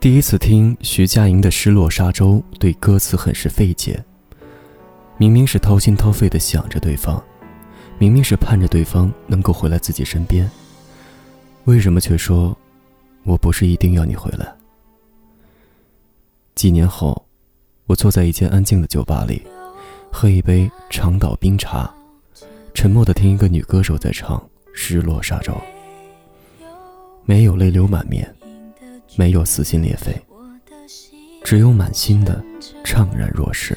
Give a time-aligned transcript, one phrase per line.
[0.00, 4.04] 第一次听徐佳莹的失落沙洲对歌词很是费解
[5.16, 7.22] 明明是掏心掏肺的想着对方
[7.98, 10.50] 明明是盼着对方能够回来自己身边
[11.64, 12.54] 为什么却说
[13.22, 14.54] 我不是一定要你回来？
[16.54, 17.26] 几年后
[17.86, 19.42] 我坐在一间安静的酒吧里
[20.16, 21.92] 喝一杯长岛冰茶，
[22.72, 24.38] 沉默的听一个女歌手在唱
[24.72, 25.52] 《失落沙洲》，
[27.24, 28.32] 没有泪流满面，
[29.16, 30.16] 没有撕心裂肺，
[31.42, 32.40] 只有满心的
[32.84, 33.76] 怅然若失。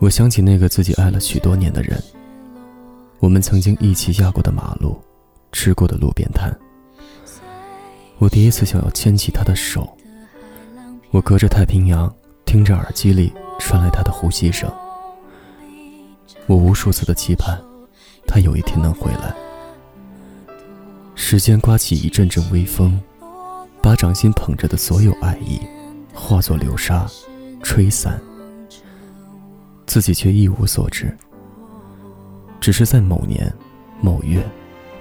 [0.00, 2.02] 我想起那个自己爱了许多年的人，
[3.18, 4.98] 我们曾经一起压过的马路，
[5.52, 6.50] 吃过的路边摊。
[8.16, 9.86] 我第一次想要牵起他的手，
[11.10, 12.12] 我隔着太平洋，
[12.48, 14.72] 听着耳机里传来他的呼吸声。
[16.46, 17.60] 我无数次的期盼，
[18.26, 19.34] 他有一天能回来。
[21.14, 22.98] 时间刮起一阵阵微风，
[23.82, 25.60] 把掌心捧着的所有爱意，
[26.14, 27.06] 化作流沙，
[27.62, 28.18] 吹散。
[29.84, 31.14] 自己却一无所知，
[32.60, 33.52] 只是在某年、
[34.00, 34.42] 某月、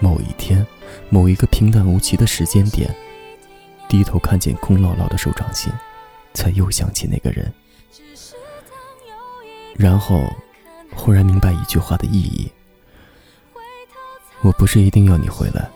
[0.00, 0.66] 某一天、
[1.10, 2.90] 某一个平淡无奇的时间点，
[3.86, 5.70] 低头看见空落落的手掌心，
[6.34, 7.50] 才又想起那个人。
[9.76, 10.30] 然后，
[10.94, 12.52] 忽然明白一句话的意义：
[14.42, 15.68] 我不是一定要你回来，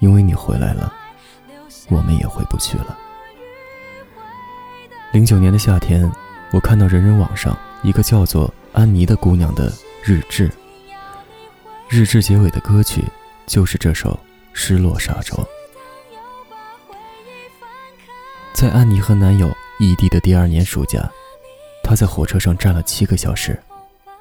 [0.00, 0.92] 因为你回来了，
[1.88, 2.98] 我们也回不去了。
[5.12, 6.10] 零九年的夏天，
[6.52, 7.56] 我看到人人网上。
[7.84, 10.50] 一个叫做安妮的姑娘的日志，
[11.88, 13.04] 日志结尾的歌曲
[13.46, 14.10] 就是这首
[14.52, 15.36] 《失落沙洲》。
[18.58, 21.08] 在安妮和男友异地的第二年暑假，
[21.80, 23.56] 她在火车上站了七个小时，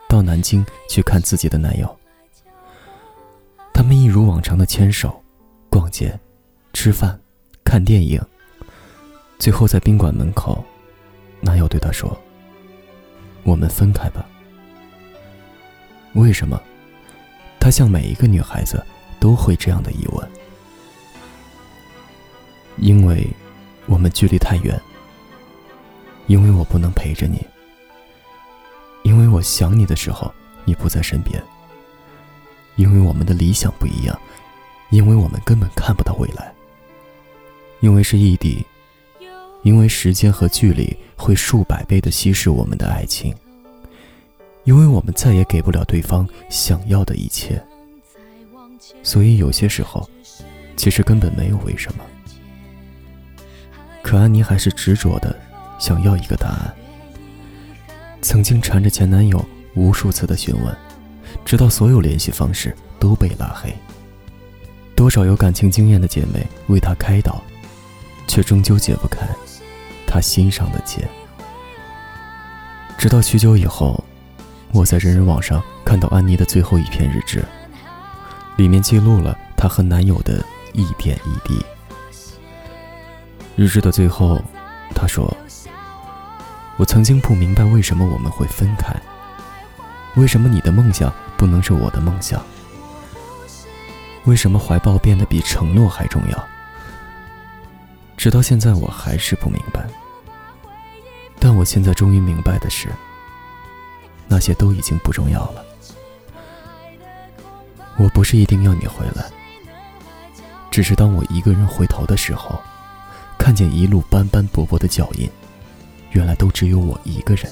[0.07, 1.99] 到南京去看自己的男友。
[3.73, 5.23] 他们一如往常的牵手、
[5.71, 6.15] 逛街、
[6.71, 7.19] 吃饭、
[7.63, 8.21] 看电影，
[9.39, 10.63] 最后在宾馆门口，
[11.41, 12.15] 男友对她说。
[13.41, 14.23] 我们分开吧。
[16.13, 16.61] 为什么？
[17.59, 18.85] 她像每一个女孩子
[19.19, 20.29] 都会这样的疑问。
[22.77, 23.27] 因为
[23.87, 24.79] 我们距离太远。
[26.27, 27.45] 因为我不能陪着你。
[29.03, 30.31] 因为我想你的时候
[30.65, 31.41] 你不在身边。
[32.75, 34.19] 因为我们的理想不一样。
[34.89, 36.53] 因为我们根本看不到未来。
[37.79, 38.65] 因为是异地。
[39.63, 43.35] 因为时间和距离会数百倍的稀释我们的爱情，
[44.63, 47.61] 因为我们再也给不了对方想要的一切，
[49.03, 50.07] 所以有些时候，
[50.77, 52.05] 其实根本没有为什么。
[54.07, 55.37] 可安妮还是执着的
[55.77, 56.73] 想要一个答案，
[58.21, 59.45] 曾经缠着前男友
[59.75, 60.73] 无数次的询问，
[61.43, 63.75] 直到所有联系方式都被拉黑。
[64.95, 67.43] 多少有感情经验的姐妹为他开导，
[68.29, 69.27] 却终究解不开。
[70.07, 71.05] 他心上的结，
[72.97, 74.01] 直到许久以后，
[74.71, 77.43] 我在人人网上看到安妮的最后一篇日志，
[78.55, 80.41] 里面记录了她和男友的
[80.71, 81.61] 一点一滴。
[83.57, 84.39] 日志的最后，
[84.93, 85.35] 他说
[86.77, 88.95] ：“我曾经不明白为什么我们会分开，
[90.15, 92.39] 为什么你的梦想不能是我的梦想，
[94.25, 96.47] 为什么怀抱变得比承诺还重要。”
[98.15, 99.87] 直到现在，我还是不明白。
[101.39, 102.89] 但我现在终于明白的是，
[104.27, 105.65] 那些都已经不重要了。
[107.97, 109.25] 我不是一定要你回来，
[110.69, 112.61] 只是当我一个人回头的时候，
[113.47, 115.31] 看见一路斑斑驳驳的脚印，
[116.11, 117.49] 原来都只有我一个人。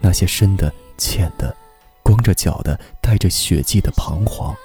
[0.00, 1.54] 那些深的、浅的、
[2.02, 4.56] 光着脚的、带着血迹的彷徨，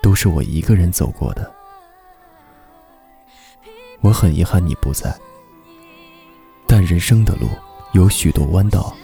[0.00, 1.52] 都是我一个人走过的。
[4.00, 5.14] 我很遗憾你不在，
[6.66, 7.50] 但人生的路
[7.92, 8.96] 有许多弯道，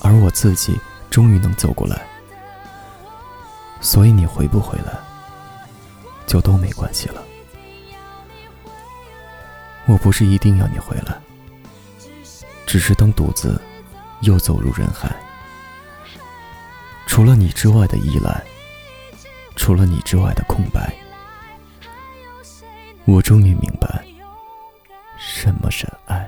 [0.00, 0.76] 而我自己
[1.10, 2.04] 终于能走过来，
[3.80, 4.98] 所以你回不回来，
[6.26, 7.22] 就都没关系了。
[9.86, 11.14] 我不是一定要你回来，
[12.66, 13.60] 只是当独自
[14.22, 15.14] 又走入人海，
[17.06, 18.42] 除了你之外的依赖，
[19.56, 20.94] 除了你之外的空白。
[23.04, 24.02] 我终于明白，
[25.18, 26.26] 什么是爱。